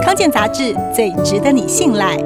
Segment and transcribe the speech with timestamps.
[0.00, 2.16] 康健杂志最值得你信赖。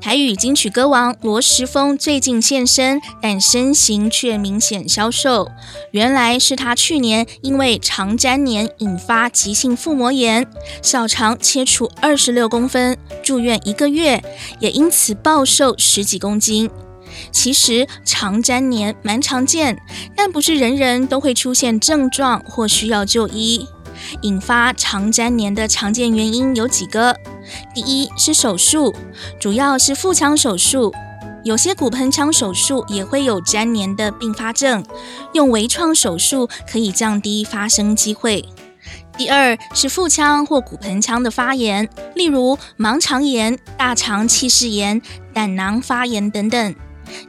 [0.00, 5.48] 台语金曲歌王罗时丰最近现身，但身形却明显消瘦。
[5.90, 10.46] 原来是他去年因为肠粘连引发急性腹膜炎，
[10.80, 14.22] 小肠切除二十六公分，住院一个月，
[14.60, 16.70] 也因此暴瘦十几公斤。
[17.32, 19.82] 其实肠粘连蛮常见，
[20.14, 23.66] 但不是人人都会出现症状或需要就医。
[24.22, 27.16] 引发肠粘连的常见原因有几个。
[27.74, 28.94] 第一是手术，
[29.38, 30.92] 主要是腹腔手术，
[31.44, 34.84] 有些骨盆腔手术也会有粘连的并发症，
[35.32, 38.44] 用微创手术可以降低发生机会。
[39.16, 45.00] 第二是腹腔或骨盆腔的发炎，例如盲肠炎、大肠憩室炎、
[45.32, 46.74] 胆囊发炎等等。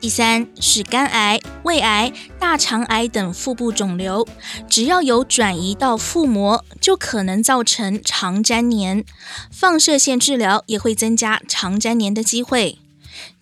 [0.00, 4.26] 第三是肝癌、胃癌、大肠癌等腹部肿瘤，
[4.68, 9.04] 只要有转移到腹膜，就可能造成肠粘连。
[9.50, 12.78] 放射线治疗也会增加肠粘连的机会。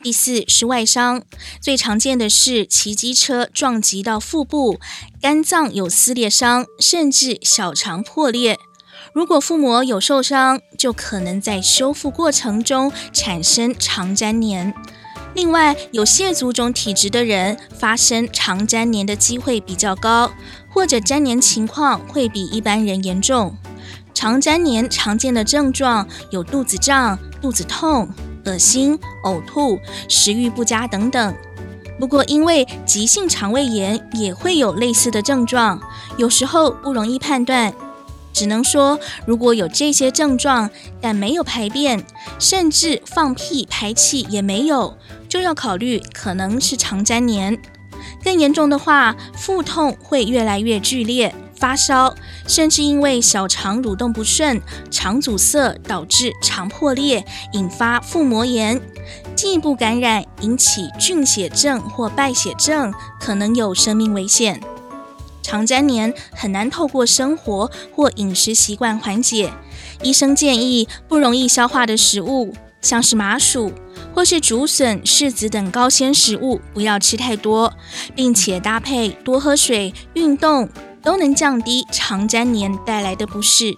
[0.03, 1.23] 第四是外伤，
[1.61, 4.79] 最常见的是骑机车撞击到腹部，
[5.21, 8.59] 肝脏有撕裂伤，甚至小肠破裂。
[9.15, 14.75] 如果腹膜有受伤，就可能在修复过程中产生肠粘连。
[15.35, 20.31] 另外，有血族种体质的人发生肠粘连的机会比较高，
[20.69, 23.57] 或者粘连情况会比一般人严重。
[24.13, 28.09] 肠粘连常见的症状有肚子胀、肚子痛、
[28.45, 31.35] 恶心、呕吐、食欲不佳等等。
[31.99, 35.81] 不过，因为急性肠胃炎也会有类似的症状，
[36.19, 37.73] 有时候不容易判断。
[38.33, 42.05] 只能说，如果有这些症状，但没有排便，
[42.39, 44.97] 甚至放屁排气也没有，
[45.29, 47.61] 就要考虑可能是肠粘连。
[48.25, 52.15] 更严重的话，腹痛会越来越剧烈，发烧，
[52.47, 54.61] 甚至因为小肠蠕动不顺、
[54.91, 58.81] 肠阻塞导致肠破裂，引发腹膜炎，
[59.37, 64.61] 进一步感染引起菌血症或败血症，可能有生命危险。
[65.43, 69.53] 肠粘连很难透过生活或饮食习惯缓解。
[70.03, 73.73] 医生建议，不容易消化的食物，像是麻薯
[74.15, 77.73] 或是竹笋、柿子等高纤食物，不要吃太多，
[78.15, 80.69] 并且搭配多喝水、运动，
[81.03, 83.77] 都能降低肠粘连带来的不适。